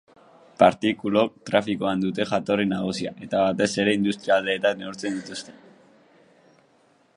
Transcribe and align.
Partikulok 0.61 1.35
trafikoan 1.49 2.01
dute 2.05 2.25
jatorri 2.31 2.65
nagusia, 2.71 3.13
eta 3.27 3.43
batez 3.49 3.69
ere 3.85 3.95
industrialdeetan 3.99 4.83
neurtzen 4.85 5.21
dituzte. 5.21 5.57